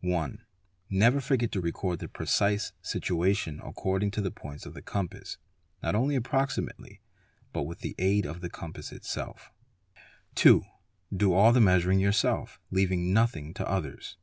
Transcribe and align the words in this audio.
1. 0.00 0.44
Never 0.90 1.20
forget 1.20 1.52
to 1.52 1.60
record 1.60 2.00
the 2.00 2.08
precise 2.08 2.72
situation 2.82 3.60
according 3.62 4.10
to 4.10 4.20
the 4.20 4.32
points 4.32 4.66
of 4.66 4.74
the 4.74 4.82
compass, 4.82 5.38
not 5.80 5.94
only 5.94 6.16
approximately 6.16 7.00
but 7.52 7.62
with 7.62 7.78
the 7.78 7.94
aid 7.96 8.26
of 8.26 8.40
the 8.40 8.50
compass 8.50 8.90
itself. 8.90 9.52
| 9.90 10.34
2. 10.34 10.64
Do 11.16 11.32
all 11.34 11.52
the 11.52 11.60
measuring 11.60 12.00
yourself, 12.00 12.58
leaving 12.72 13.12
nothing 13.12 13.54
to 13.54 13.68
others. 13.68 14.16